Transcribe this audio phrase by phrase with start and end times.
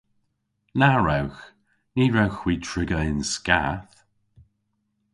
[0.79, 1.41] Na wrewgh!
[1.95, 3.95] Ny wrewgh hwi triga yn skath.